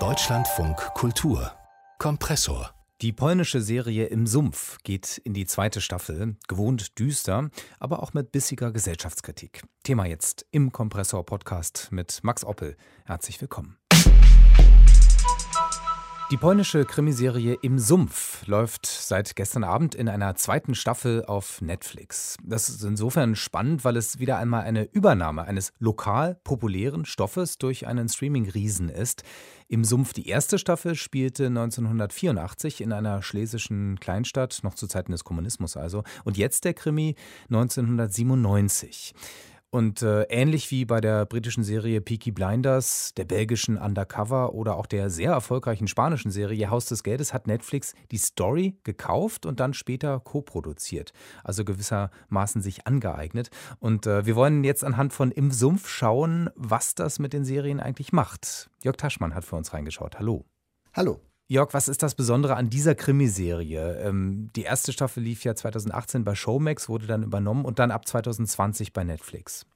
[0.00, 1.52] Deutschlandfunk Kultur
[2.00, 8.14] Kompressor die polnische Serie Im Sumpf geht in die zweite Staffel, gewohnt düster, aber auch
[8.14, 9.62] mit bissiger Gesellschaftskritik.
[9.84, 12.76] Thema jetzt im Kompressor-Podcast mit Max Oppel.
[13.04, 13.76] Herzlich willkommen.
[16.34, 22.38] Die polnische Krimiserie Im Sumpf läuft seit gestern Abend in einer zweiten Staffel auf Netflix.
[22.42, 27.86] Das ist insofern spannend, weil es wieder einmal eine Übernahme eines lokal populären Stoffes durch
[27.86, 29.22] einen Streaming-Riesen ist.
[29.68, 35.22] Im Sumpf die erste Staffel spielte 1984 in einer schlesischen Kleinstadt, noch zu Zeiten des
[35.22, 37.14] Kommunismus also, und jetzt der Krimi
[37.48, 39.14] 1997.
[39.74, 44.86] Und äh, ähnlich wie bei der britischen Serie Peaky Blinders, der belgischen Undercover oder auch
[44.86, 49.74] der sehr erfolgreichen spanischen Serie Haus des Geldes hat Netflix die Story gekauft und dann
[49.74, 51.12] später co-produziert.
[51.42, 53.50] Also gewissermaßen sich angeeignet.
[53.80, 57.80] Und äh, wir wollen jetzt anhand von Im Sumpf schauen, was das mit den Serien
[57.80, 58.70] eigentlich macht.
[58.84, 60.20] Jörg Taschmann hat für uns reingeschaut.
[60.20, 60.44] Hallo.
[60.92, 61.20] Hallo.
[61.46, 63.98] Jörg, was ist das Besondere an dieser Krimiserie?
[63.98, 68.08] Ähm, die erste Staffel lief ja 2018 bei Showmax, wurde dann übernommen und dann ab
[68.08, 69.66] 2020 bei Netflix.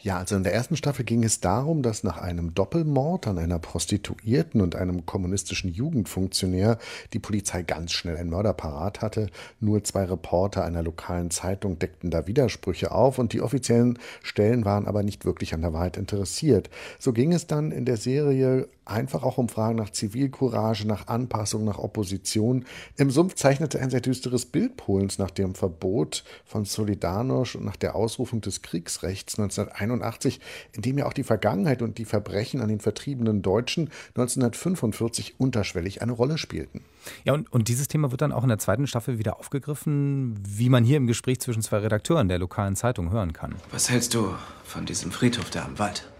[0.00, 3.58] Ja, also in der ersten Staffel ging es darum, dass nach einem Doppelmord an einer
[3.58, 6.78] Prostituierten und einem kommunistischen Jugendfunktionär
[7.12, 9.28] die Polizei ganz schnell einen Mörder parat hatte.
[9.60, 14.86] Nur zwei Reporter einer lokalen Zeitung deckten da Widersprüche auf und die offiziellen Stellen waren
[14.86, 16.70] aber nicht wirklich an der Wahrheit interessiert.
[16.98, 21.64] So ging es dann in der Serie einfach auch um Fragen nach Zivilcourage, nach Anpassung,
[21.64, 22.64] nach Opposition.
[22.96, 27.76] Im Sumpf zeichnete ein sehr düsteres Bild Polens nach dem Verbot von Solidarność und nach
[27.76, 30.40] der Ausrufung des Kriegsrechts 1981,
[30.72, 36.02] in dem ja auch die Vergangenheit und die Verbrechen an den vertriebenen Deutschen 1945 unterschwellig
[36.02, 36.82] eine Rolle spielten.
[37.24, 40.68] Ja, und, und dieses Thema wird dann auch in der zweiten Staffel wieder aufgegriffen, wie
[40.68, 43.54] man hier im Gespräch zwischen zwei Redakteuren der lokalen Zeitung hören kann.
[43.72, 44.34] Was hältst du
[44.64, 46.10] von diesem Friedhof da am Wald?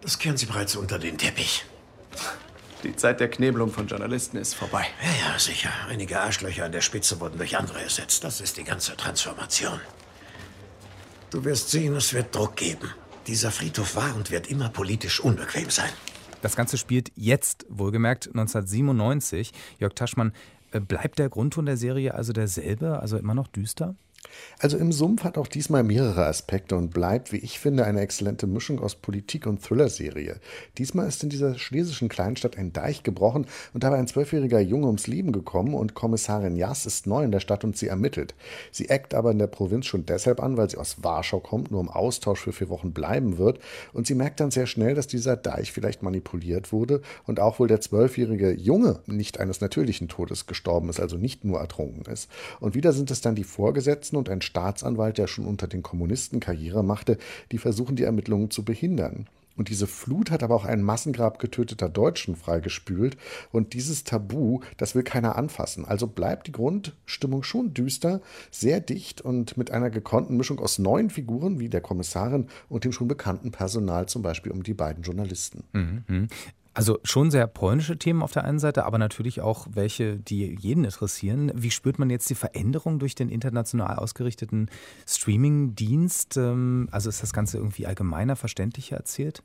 [0.00, 1.64] Das kehren Sie bereits unter den Teppich.
[2.82, 4.86] Die Zeit der Knebelung von Journalisten ist vorbei.
[5.02, 5.70] Ja, ja, sicher.
[5.88, 8.22] Einige Arschlöcher an der Spitze wurden durch andere ersetzt.
[8.22, 9.80] Das ist die ganze Transformation.
[11.30, 12.90] Du wirst sehen, es wird Druck geben.
[13.26, 15.90] Dieser Friedhof war und wird immer politisch unbequem sein.
[16.42, 19.52] Das Ganze spielt jetzt, wohlgemerkt, 1997.
[19.78, 20.32] Jörg Taschmann,
[20.72, 23.96] äh, bleibt der Grundton der Serie also derselbe, also immer noch düster?
[24.58, 28.46] Also im Sumpf hat auch diesmal mehrere Aspekte und bleibt, wie ich finde, eine exzellente
[28.46, 30.40] Mischung aus Politik und Thriller-Serie.
[30.78, 35.06] Diesmal ist in dieser schlesischen Kleinstadt ein Deich gebrochen und dabei ein zwölfjähriger Junge ums
[35.06, 38.34] Leben gekommen und Kommissarin Jas ist neu in der Stadt und sie ermittelt.
[38.70, 41.80] Sie eckt aber in der Provinz schon deshalb an, weil sie aus Warschau kommt, nur
[41.80, 43.58] im Austausch für vier Wochen bleiben wird
[43.92, 47.68] und sie merkt dann sehr schnell, dass dieser Deich vielleicht manipuliert wurde und auch wohl
[47.68, 52.30] der zwölfjährige Junge nicht eines natürlichen Todes gestorben ist, also nicht nur ertrunken ist.
[52.60, 55.82] Und wieder sind es dann die Vorgesetzten und und ein Staatsanwalt, der schon unter den
[55.82, 57.18] Kommunisten Karriere machte,
[57.52, 59.26] die versuchen, die Ermittlungen zu behindern.
[59.56, 63.16] Und diese Flut hat aber auch ein Massengrab getöteter Deutschen freigespült.
[63.52, 65.84] Und dieses Tabu, das will keiner anfassen.
[65.84, 68.20] Also bleibt die Grundstimmung schon düster,
[68.50, 72.92] sehr dicht und mit einer gekonnten Mischung aus neuen Figuren wie der Kommissarin und dem
[72.92, 75.62] schon bekannten Personal, zum Beispiel um die beiden Journalisten.
[75.72, 76.28] Mhm.
[76.74, 80.84] Also schon sehr polnische Themen auf der einen Seite, aber natürlich auch welche, die jeden
[80.84, 81.52] interessieren.
[81.54, 84.68] Wie spürt man jetzt die Veränderung durch den international ausgerichteten
[85.06, 86.36] Streaming-Dienst?
[86.36, 89.44] Ähm, also ist das Ganze irgendwie allgemeiner, verständlicher erzählt?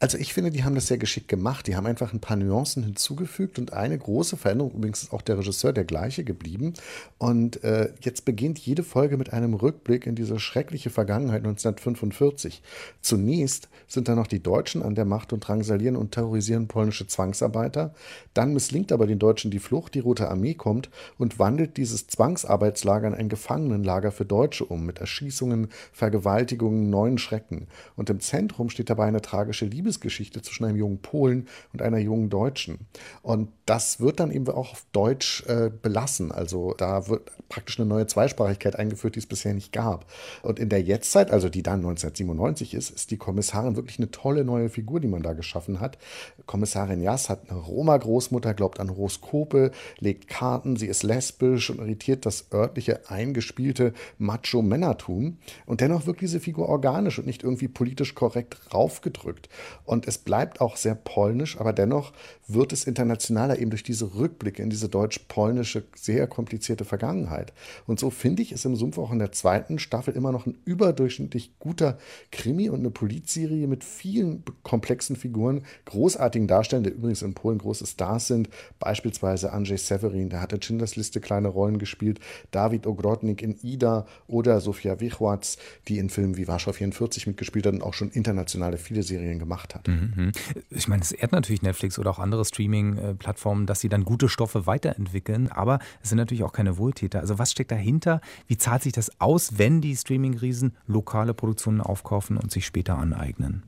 [0.00, 1.66] Also ich finde, die haben das sehr geschickt gemacht.
[1.66, 5.38] Die haben einfach ein paar Nuancen hinzugefügt und eine große Veränderung, übrigens ist auch der
[5.38, 6.74] Regisseur der gleiche geblieben.
[7.18, 12.62] Und äh, jetzt beginnt jede Folge mit einem Rückblick in diese schreckliche Vergangenheit 1945.
[13.00, 17.92] Zunächst sind da noch die Deutschen an der Macht und drangsalieren und terrorisieren polnische Zwangsarbeiter.
[18.34, 23.08] Dann misslingt aber den Deutschen die Flucht, die Rote Armee kommt und wandelt dieses Zwangsarbeitslager
[23.08, 27.66] in ein Gefangenenlager für Deutsche um, mit Erschießungen, Vergewaltigungen, neuen Schrecken.
[27.96, 31.98] Und im Zentrum steht dabei eine tragische tragische Liebesgeschichte zwischen einem jungen Polen und einer
[31.98, 32.78] jungen Deutschen.
[33.22, 36.30] Und das wird dann eben auch auf Deutsch äh, belassen.
[36.30, 40.06] Also da wird praktisch eine neue Zweisprachigkeit eingeführt, die es bisher nicht gab.
[40.42, 44.44] Und in der Jetztzeit, also die dann 1997 ist, ist die Kommissarin wirklich eine tolle
[44.44, 45.98] neue Figur, die man da geschaffen hat.
[46.46, 52.26] Kommissarin Jass hat eine Roma-Großmutter, glaubt an Horoskope, legt Karten, sie ist lesbisch und irritiert
[52.26, 55.38] das örtliche eingespielte Macho-Männertum.
[55.66, 59.48] Und dennoch wirkt diese Figur organisch und nicht irgendwie politisch korrekt raufgedrückt.
[59.84, 62.12] Und es bleibt auch sehr polnisch, aber dennoch
[62.46, 67.52] wird es internationaler eben durch diese Rückblicke in diese deutsch-polnische, sehr komplizierte Vergangenheit.
[67.86, 70.58] Und so finde ich es im Sumpf auch in der zweiten Staffel immer noch ein
[70.64, 71.98] überdurchschnittlich guter
[72.30, 77.86] Krimi und eine Polizserie mit vielen komplexen Figuren, großartigen Darstellern, die übrigens in Polen große
[77.86, 78.48] Stars sind,
[78.78, 82.20] beispielsweise Andrzej Severin, der hat in Schindlers Liste kleine Rollen gespielt,
[82.50, 85.58] David Ogrodnik in Ida oder Sofia Wichwatz,
[85.88, 89.67] die in Filmen wie Warschau 44 mitgespielt hat und auch schon internationale viele Serien gemacht
[89.74, 89.88] hat.
[89.88, 90.32] Mhm.
[90.70, 94.66] Ich meine, es ehrt natürlich Netflix oder auch andere Streaming-Plattformen, dass sie dann gute Stoffe
[94.66, 97.20] weiterentwickeln, aber es sind natürlich auch keine Wohltäter.
[97.20, 98.20] Also was steckt dahinter?
[98.46, 103.62] Wie zahlt sich das aus, wenn die Streaming-Riesen lokale Produktionen aufkaufen und sich später aneignen?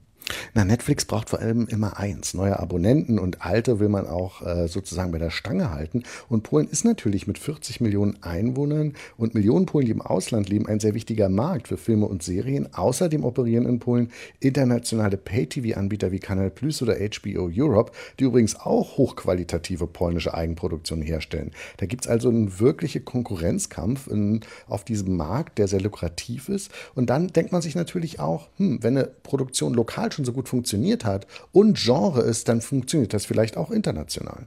[0.55, 4.69] Na, Netflix braucht vor allem immer eins, neue Abonnenten und alte will man auch äh,
[4.69, 6.03] sozusagen bei der Stange halten.
[6.29, 10.67] Und Polen ist natürlich mit 40 Millionen Einwohnern und Millionen Polen, die im Ausland leben,
[10.67, 12.73] ein sehr wichtiger Markt für Filme und Serien.
[12.75, 14.11] Außerdem operieren in Polen
[14.41, 21.53] internationale Pay-TV-Anbieter wie Canal Plus oder HBO Europe, die übrigens auch hochqualitative polnische Eigenproduktionen herstellen.
[21.79, 26.71] Da gibt es also einen wirklichen Konkurrenzkampf in, auf diesem Markt, der sehr lukrativ ist.
[26.95, 30.33] Und dann denkt man sich natürlich auch, hm, wenn eine Produktion lokal schon schon so
[30.33, 34.47] gut funktioniert hat und Genre ist, dann funktioniert das vielleicht auch international.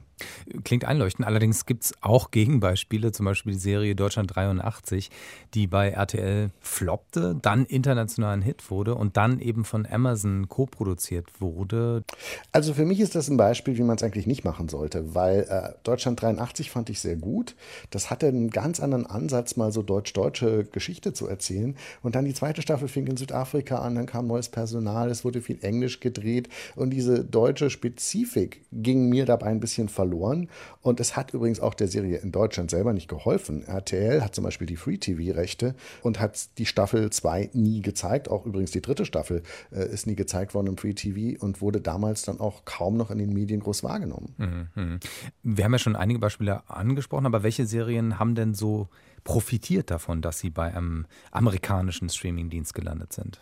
[0.62, 1.26] Klingt einleuchtend.
[1.26, 5.10] Allerdings gibt es auch Gegenbeispiele, zum Beispiel die Serie Deutschland 83,
[5.54, 12.04] die bei RTL floppte, dann internationalen Hit wurde und dann eben von Amazon co-produziert wurde.
[12.52, 15.40] Also für mich ist das ein Beispiel, wie man es eigentlich nicht machen sollte, weil
[15.48, 17.56] äh, Deutschland 83 fand ich sehr gut.
[17.90, 21.76] Das hatte einen ganz anderen Ansatz, mal so deutsch-deutsche Geschichte zu erzählen.
[22.02, 25.42] Und dann die zweite Staffel fing in Südafrika an, dann kam neues Personal, es wurde
[25.42, 30.48] viel Englisch gedreht und diese deutsche Spezifik ging mir dabei ein bisschen verloren.
[30.82, 33.64] Und es hat übrigens auch der Serie in Deutschland selber nicht geholfen.
[33.64, 38.28] RTL hat zum Beispiel die Free-TV-Rechte und hat die Staffel 2 nie gezeigt.
[38.28, 42.22] Auch übrigens die dritte Staffel äh, ist nie gezeigt worden im Free-TV und wurde damals
[42.22, 44.34] dann auch kaum noch in den Medien groß wahrgenommen.
[44.36, 45.00] Mhm.
[45.42, 48.88] Wir haben ja schon einige Beispiele angesprochen, aber welche Serien haben denn so
[49.24, 53.40] profitiert davon, dass sie bei einem amerikanischen Streamingdienst gelandet sind?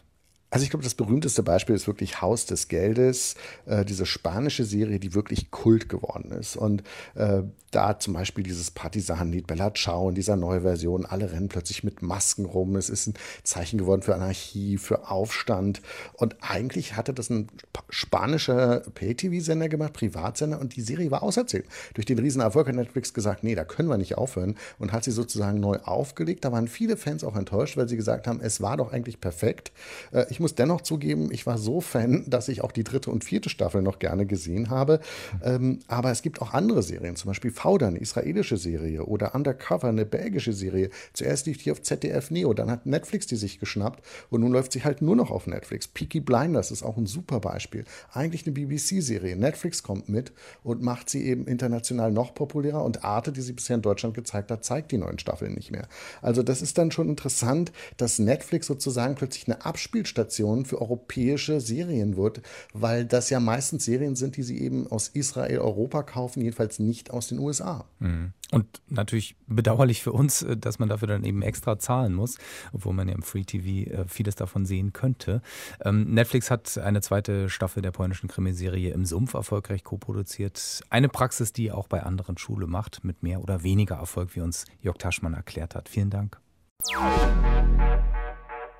[0.52, 5.00] Also ich glaube, das berühmteste Beispiel ist wirklich Haus des Geldes, äh, diese spanische Serie,
[5.00, 6.56] die wirklich Kult geworden ist.
[6.56, 6.82] Und
[7.14, 11.84] äh, da zum Beispiel dieses Partisanenlied Bella Ciao in dieser neuen Version, alle rennen plötzlich
[11.84, 12.76] mit Masken rum.
[12.76, 13.14] Es ist ein
[13.44, 15.80] Zeichen geworden für Anarchie, für Aufstand.
[16.12, 17.48] Und eigentlich hatte das ein
[17.88, 21.64] spanischer Pay-TV-Sender gemacht, Privatsender, und die Serie war auserzählt.
[21.94, 25.12] Durch den Riesenerfolg hat Netflix gesagt, nee, da können wir nicht aufhören und hat sie
[25.12, 26.44] sozusagen neu aufgelegt.
[26.44, 29.72] Da waren viele Fans auch enttäuscht, weil sie gesagt haben, es war doch eigentlich perfekt.
[30.12, 33.24] Äh, ich muss dennoch zugeben, ich war so Fan, dass ich auch die dritte und
[33.24, 35.00] vierte Staffel noch gerne gesehen habe.
[35.42, 39.88] Ähm, aber es gibt auch andere Serien, zum Beispiel Fauder, eine israelische Serie, oder Undercover,
[39.88, 40.90] eine belgische Serie.
[41.12, 44.72] Zuerst lief die auf ZDF Neo, dann hat Netflix die sich geschnappt und nun läuft
[44.72, 45.88] sie halt nur noch auf Netflix.
[45.88, 47.84] Peaky Blinders ist auch ein super Beispiel.
[48.12, 49.36] Eigentlich eine BBC-Serie.
[49.36, 53.76] Netflix kommt mit und macht sie eben international noch populärer und Arte, die sie bisher
[53.76, 55.86] in Deutschland gezeigt hat, zeigt die neuen Staffeln nicht mehr.
[56.20, 61.60] Also das ist dann schon interessant, dass Netflix sozusagen plötzlich eine Abspielstation Inspiration für europäische
[61.60, 62.42] Serien wird,
[62.72, 67.10] weil das ja meistens Serien sind, die sie eben aus Israel, Europa kaufen, jedenfalls nicht
[67.10, 67.84] aus den USA.
[67.98, 68.32] Mhm.
[68.50, 72.38] Und natürlich bedauerlich für uns, äh, dass man dafür dann eben extra zahlen muss,
[72.72, 75.42] obwohl man ja im Free TV äh, vieles davon sehen könnte.
[75.82, 80.82] Ähm, Netflix hat eine zweite Staffel der polnischen Krimiserie im Sumpf erfolgreich co-produziert.
[80.90, 84.66] Eine Praxis, die auch bei anderen Schule macht, mit mehr oder weniger Erfolg, wie uns
[84.80, 85.88] Jörg Taschmann erklärt hat.
[85.88, 86.38] Vielen Dank.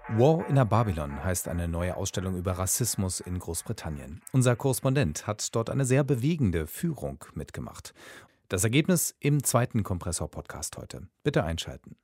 [0.08, 4.20] War in a Babylon heißt eine neue Ausstellung über Rassismus in Großbritannien.
[4.32, 7.94] Unser Korrespondent hat dort eine sehr bewegende Führung mitgemacht.
[8.49, 11.06] Das Ergebnis im zweiten Kompressor-Podcast heute.
[11.22, 11.96] Bitte einschalten.